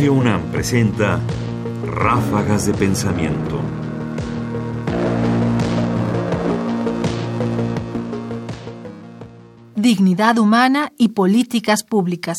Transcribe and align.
Radio 0.00 0.14
UNAM 0.14 0.50
presenta 0.50 1.20
Ráfagas 1.84 2.64
de 2.64 2.72
Pensamiento. 2.72 3.60
Dignidad 9.76 10.38
humana 10.38 10.90
y 10.96 11.08
políticas 11.08 11.84
públicas. 11.84 12.38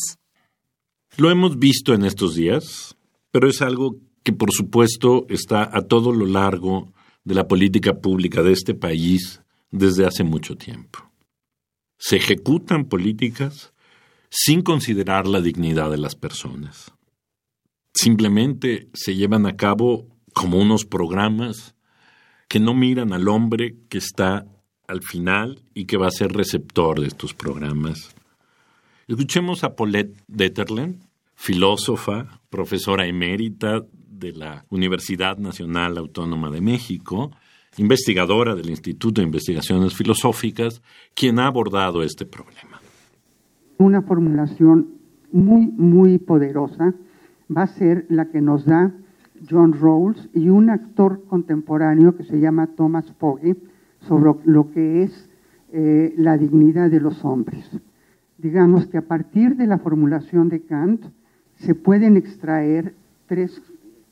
Lo 1.16 1.30
hemos 1.30 1.56
visto 1.60 1.94
en 1.94 2.04
estos 2.04 2.34
días, 2.34 2.96
pero 3.30 3.48
es 3.48 3.62
algo 3.62 3.94
que 4.24 4.32
por 4.32 4.50
supuesto 4.50 5.26
está 5.28 5.62
a 5.72 5.82
todo 5.82 6.10
lo 6.10 6.26
largo 6.26 6.92
de 7.22 7.36
la 7.36 7.46
política 7.46 7.94
pública 7.94 8.42
de 8.42 8.54
este 8.54 8.74
país 8.74 9.40
desde 9.70 10.04
hace 10.04 10.24
mucho 10.24 10.56
tiempo. 10.56 10.98
Se 11.96 12.16
ejecutan 12.16 12.86
políticas 12.86 13.72
sin 14.30 14.62
considerar 14.62 15.28
la 15.28 15.40
dignidad 15.40 15.92
de 15.92 15.98
las 15.98 16.16
personas. 16.16 16.92
Simplemente 17.94 18.88
se 18.94 19.14
llevan 19.14 19.46
a 19.46 19.56
cabo 19.56 20.06
como 20.32 20.58
unos 20.58 20.84
programas 20.84 21.74
que 22.48 22.60
no 22.60 22.74
miran 22.74 23.12
al 23.12 23.28
hombre 23.28 23.76
que 23.88 23.98
está 23.98 24.46
al 24.86 25.02
final 25.02 25.62
y 25.74 25.86
que 25.86 25.96
va 25.96 26.08
a 26.08 26.10
ser 26.10 26.32
receptor 26.32 27.00
de 27.00 27.06
estos 27.06 27.34
programas. 27.34 28.14
Escuchemos 29.08 29.64
a 29.64 29.74
Paulette 29.74 30.16
Detterlen, 30.26 31.00
filósofa, 31.34 32.40
profesora 32.50 33.06
emérita 33.06 33.82
de 33.92 34.32
la 34.32 34.64
Universidad 34.70 35.38
Nacional 35.38 35.98
Autónoma 35.98 36.50
de 36.50 36.60
México, 36.60 37.30
investigadora 37.76 38.54
del 38.54 38.70
Instituto 38.70 39.20
de 39.20 39.26
Investigaciones 39.26 39.94
Filosóficas, 39.94 40.82
quien 41.14 41.38
ha 41.38 41.46
abordado 41.46 42.02
este 42.02 42.26
problema. 42.26 42.80
Una 43.78 44.02
formulación 44.02 44.88
muy, 45.32 45.66
muy 45.66 46.18
poderosa 46.18 46.94
va 47.56 47.62
a 47.62 47.66
ser 47.66 48.06
la 48.08 48.26
que 48.26 48.40
nos 48.40 48.64
da 48.64 48.92
John 49.48 49.72
Rawls 49.72 50.28
y 50.34 50.48
un 50.48 50.70
actor 50.70 51.24
contemporáneo 51.26 52.16
que 52.16 52.24
se 52.24 52.40
llama 52.40 52.68
Thomas 52.68 53.10
Pogge 53.12 53.56
sobre 54.00 54.32
lo 54.44 54.70
que 54.70 55.02
es 55.02 55.28
eh, 55.72 56.14
la 56.16 56.36
dignidad 56.36 56.90
de 56.90 57.00
los 57.00 57.24
hombres. 57.24 57.68
Digamos 58.38 58.86
que 58.86 58.98
a 58.98 59.06
partir 59.06 59.56
de 59.56 59.66
la 59.66 59.78
formulación 59.78 60.48
de 60.48 60.60
Kant 60.60 61.04
se 61.56 61.74
pueden 61.74 62.16
extraer 62.16 62.94
tres 63.26 63.62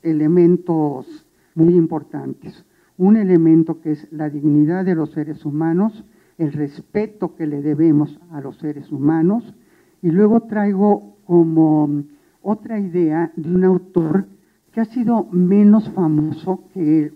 elementos 0.01 1.25
muy 1.55 1.75
importantes. 1.75 2.65
Un 2.97 3.17
elemento 3.17 3.81
que 3.81 3.91
es 3.91 4.07
la 4.11 4.29
dignidad 4.29 4.85
de 4.85 4.95
los 4.95 5.11
seres 5.11 5.45
humanos, 5.45 6.03
el 6.37 6.53
respeto 6.53 7.35
que 7.35 7.47
le 7.47 7.61
debemos 7.61 8.19
a 8.31 8.41
los 8.41 8.57
seres 8.57 8.91
humanos, 8.91 9.53
y 10.01 10.09
luego 10.09 10.41
traigo 10.41 11.17
como 11.25 12.03
otra 12.41 12.79
idea 12.79 13.31
de 13.35 13.53
un 13.53 13.63
autor 13.63 14.25
que 14.71 14.81
ha 14.81 14.85
sido 14.85 15.25
menos 15.31 15.89
famoso 15.89 16.63
que 16.73 17.13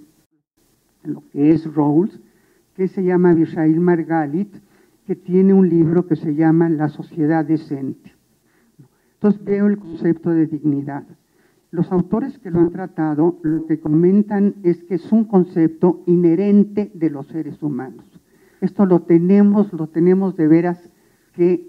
lo 1.03 1.23
que 1.31 1.51
es 1.51 1.73
Rawls, 1.73 2.19
que 2.75 2.87
se 2.87 3.03
llama 3.03 3.33
Bishail 3.33 3.79
Margalit, 3.79 4.53
que 5.05 5.15
tiene 5.15 5.53
un 5.53 5.69
libro 5.69 6.07
que 6.07 6.15
se 6.15 6.35
llama 6.35 6.69
La 6.69 6.89
sociedad 6.89 7.45
decente. 7.45 8.13
Entonces 9.13 9.43
veo 9.43 9.67
el 9.67 9.77
concepto 9.77 10.31
de 10.31 10.47
dignidad. 10.47 11.03
Los 11.71 11.91
autores 11.91 12.37
que 12.39 12.51
lo 12.51 12.59
han 12.59 12.71
tratado 12.71 13.37
lo 13.43 13.65
que 13.65 13.79
comentan 13.79 14.55
es 14.63 14.83
que 14.83 14.95
es 14.95 15.11
un 15.11 15.25
concepto 15.25 16.03
inherente 16.05 16.91
de 16.93 17.09
los 17.09 17.27
seres 17.27 17.61
humanos. 17.61 18.05
Esto 18.61 18.85
lo 18.85 19.01
tenemos, 19.01 19.71
lo 19.73 19.87
tenemos 19.87 20.35
de 20.35 20.47
veras 20.47 20.89
que 21.33 21.67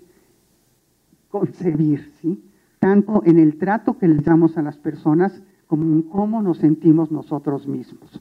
concebir, 1.28 2.08
¿sí? 2.20 2.42
Tanto 2.78 3.22
en 3.24 3.38
el 3.38 3.58
trato 3.58 3.98
que 3.98 4.08
les 4.08 4.24
damos 4.24 4.56
a 4.56 4.62
las 4.62 4.76
personas 4.76 5.42
como 5.66 5.84
en 5.84 6.02
cómo 6.02 6.42
nos 6.42 6.58
sentimos 6.58 7.10
nosotros 7.10 7.66
mismos. 7.66 8.20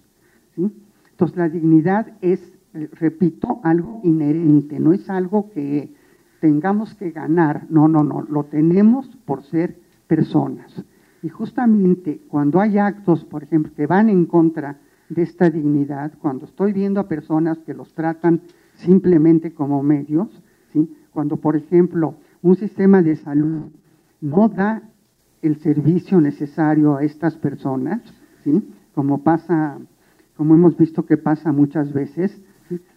Entonces 0.58 1.38
la 1.38 1.50
dignidad 1.50 2.14
es, 2.22 2.54
repito, 2.74 3.60
algo 3.64 4.02
inherente, 4.04 4.80
no 4.80 4.94
es 4.94 5.10
algo 5.10 5.50
que 5.52 5.94
tengamos 6.40 6.94
que 6.96 7.12
ganar, 7.12 7.66
no, 7.70 7.88
no, 7.88 8.04
no, 8.04 8.22
lo 8.22 8.46
tenemos 8.46 9.08
por 9.26 9.44
ser 9.44 9.78
personas. 10.08 10.84
Y 11.22 11.30
justamente 11.30 12.22
cuando 12.28 12.60
hay 12.60 12.78
actos, 12.78 13.26
por 13.26 13.44
ejemplo, 13.44 13.74
que 13.76 13.88
van 13.88 14.10
en 14.10 14.26
contra 14.26 14.78
de 15.10 15.22
esta 15.22 15.50
dignidad, 15.50 16.14
cuando 16.20 16.46
estoy 16.46 16.74
viendo 16.74 17.00
a 17.00 17.08
personas 17.08 17.60
que 17.60 17.74
los 17.74 17.94
tratan 17.94 18.42
simplemente 18.76 19.54
como 19.54 19.82
medios, 19.84 20.30
cuando, 21.12 21.38
por 21.38 21.56
ejemplo, 21.56 22.16
un 22.42 22.56
sistema 22.58 23.02
de 23.02 23.16
salud 23.16 23.72
no 24.22 24.50
da 24.50 24.82
el 25.42 25.58
servicio 25.58 26.20
necesario 26.20 26.96
a 26.96 27.04
estas 27.04 27.36
personas, 27.36 28.02
¿sí? 28.44 28.64
como 28.94 29.24
pasa, 29.24 29.78
como 30.36 30.56
hemos 30.56 30.78
visto 30.78 31.06
que 31.06 31.18
pasa 31.18 31.52
muchas 31.52 31.94
veces, 31.94 32.42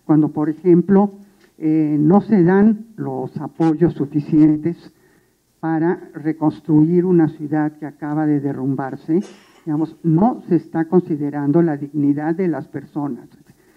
cuando, 0.04 0.28
por 0.28 0.48
ejemplo, 0.48 1.12
eh, 1.58 1.96
no 1.98 2.20
se 2.20 2.42
dan 2.42 2.86
los 2.96 3.36
apoyos 3.36 3.94
suficientes 3.94 4.92
para 5.60 6.08
reconstruir 6.14 7.04
una 7.04 7.28
ciudad 7.28 7.72
que 7.78 7.86
acaba 7.86 8.26
de 8.26 8.40
derrumbarse, 8.40 9.20
digamos, 9.66 9.96
no 10.02 10.42
se 10.48 10.56
está 10.56 10.86
considerando 10.86 11.60
la 11.60 11.76
dignidad 11.76 12.34
de 12.34 12.48
las 12.48 12.68
personas. 12.68 13.28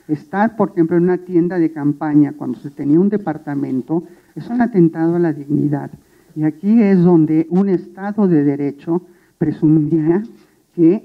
Estar, 0.08 0.56
por 0.56 0.70
ejemplo, 0.70 0.98
en 0.98 1.04
una 1.04 1.18
tienda 1.18 1.58
de 1.58 1.72
campaña 1.72 2.34
cuando 2.34 2.60
se 2.60 2.70
tenía 2.70 3.00
un 3.00 3.10
departamento 3.10 4.04
es 4.36 4.48
un 4.50 4.62
atentado 4.62 5.16
a 5.16 5.20
la 5.20 5.34
dignidad. 5.34 5.92
Y 6.36 6.44
aquí 6.44 6.82
es 6.82 7.04
donde 7.04 7.48
un 7.50 7.70
Estado 7.70 8.28
de 8.28 8.44
Derecho 8.44 9.02
presumiría 9.38 10.24
que, 10.76 11.04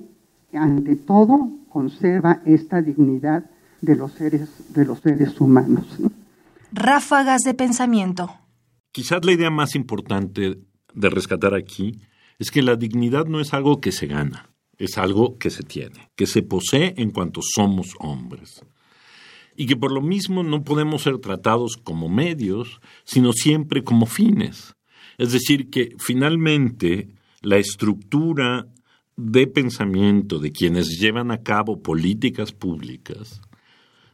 ante 0.52 0.96
todo, 0.96 1.50
conserva 1.68 2.42
esta 2.44 2.82
dignidad 2.82 3.44
de 3.80 3.96
los 3.96 4.12
seres, 4.12 4.72
de 4.72 4.84
los 4.84 5.00
seres 5.00 5.40
humanos. 5.40 5.86
Ráfagas 6.72 7.42
de 7.42 7.54
pensamiento. 7.54 8.30
Quizás 8.92 9.24
la 9.24 9.32
idea 9.32 9.50
más 9.50 9.74
importante 9.74 10.58
de 10.94 11.10
rescatar 11.10 11.54
aquí 11.54 12.00
es 12.38 12.50
que 12.50 12.62
la 12.62 12.76
dignidad 12.76 13.26
no 13.26 13.40
es 13.40 13.54
algo 13.54 13.80
que 13.80 13.92
se 13.92 14.06
gana, 14.06 14.50
es 14.78 14.98
algo 14.98 15.38
que 15.38 15.50
se 15.50 15.62
tiene, 15.62 16.10
que 16.16 16.26
se 16.26 16.42
posee 16.42 16.94
en 16.96 17.10
cuanto 17.10 17.40
somos 17.42 17.94
hombres. 17.98 18.64
Y 19.56 19.66
que 19.66 19.76
por 19.76 19.92
lo 19.92 20.02
mismo 20.02 20.42
no 20.42 20.64
podemos 20.64 21.02
ser 21.02 21.18
tratados 21.18 21.78
como 21.82 22.08
medios, 22.08 22.80
sino 23.04 23.32
siempre 23.32 23.84
como 23.84 24.04
fines. 24.04 24.75
Es 25.18 25.32
decir, 25.32 25.70
que 25.70 25.94
finalmente 25.98 27.08
la 27.42 27.56
estructura 27.56 28.66
de 29.16 29.46
pensamiento 29.46 30.38
de 30.38 30.52
quienes 30.52 30.98
llevan 30.98 31.30
a 31.30 31.42
cabo 31.42 31.82
políticas 31.82 32.52
públicas 32.52 33.40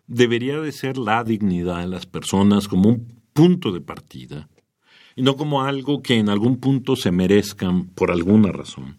debería 0.06 0.60
de 0.60 0.72
ser 0.72 0.96
la 0.98 1.24
dignidad 1.24 1.80
de 1.80 1.88
las 1.88 2.06
personas 2.06 2.68
como 2.68 2.88
un 2.88 3.22
punto 3.32 3.72
de 3.72 3.80
partida 3.80 4.48
y 5.16 5.22
no 5.22 5.36
como 5.36 5.62
algo 5.62 6.02
que 6.02 6.18
en 6.18 6.28
algún 6.28 6.58
punto 6.58 6.96
se 6.96 7.10
merezcan 7.10 7.86
por 7.86 8.10
alguna 8.10 8.52
razón. 8.52 8.98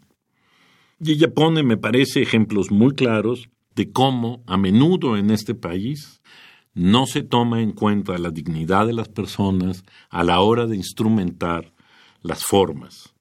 Y 1.00 1.12
ella 1.12 1.34
pone, 1.34 1.64
me 1.64 1.78
parece, 1.78 2.22
ejemplos 2.22 2.72
muy 2.72 2.94
claros 2.94 3.50
de 3.76 3.92
cómo 3.92 4.44
a 4.46 4.58
menudo 4.58 5.18
en 5.18 5.32
este 5.32 5.56
país 5.56 6.22
no 6.74 7.06
se 7.06 7.24
toma 7.24 7.62
en 7.62 7.72
cuenta 7.72 8.18
la 8.18 8.30
dignidad 8.30 8.88
de 8.88 8.94
las 8.94 9.10
personas 9.10 9.84
a 10.10 10.24
la 10.24 10.40
hora 10.40 10.66
de 10.66 10.76
instrumentar 10.76 11.74
las 12.24 12.44
formas. 12.44 13.14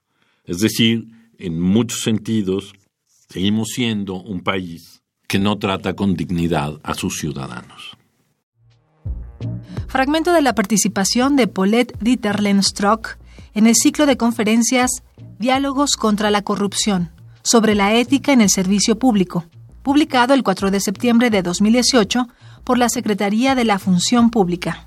Es 0.44 0.58
decir, 0.58 1.08
en 1.38 1.60
muchos 1.60 2.00
sentidos, 2.00 2.72
seguimos 3.28 3.68
siendo 3.74 4.14
un 4.14 4.40
país 4.40 5.02
que 5.28 5.38
no 5.38 5.58
trata 5.58 5.94
con 5.94 6.14
dignidad 6.14 6.80
a 6.82 6.94
sus 6.94 7.18
ciudadanos. 7.18 7.96
Fragmento 9.88 10.32
de 10.32 10.42
la 10.42 10.54
participación 10.54 11.36
de 11.36 11.48
Paulette 11.48 11.96
Dieterlen-Strock 12.00 13.18
en 13.54 13.66
el 13.66 13.74
ciclo 13.74 14.06
de 14.06 14.16
conferencias 14.16 14.90
Diálogos 15.38 15.96
contra 15.96 16.30
la 16.30 16.42
corrupción 16.42 17.10
sobre 17.42 17.74
la 17.74 17.94
ética 17.94 18.32
en 18.32 18.40
el 18.40 18.48
servicio 18.48 18.98
público, 18.98 19.44
publicado 19.82 20.34
el 20.34 20.44
4 20.44 20.70
de 20.70 20.80
septiembre 20.80 21.30
de 21.30 21.42
2018 21.42 22.28
por 22.62 22.78
la 22.78 22.88
Secretaría 22.88 23.54
de 23.54 23.64
la 23.64 23.78
Función 23.78 24.30
Pública. 24.30 24.86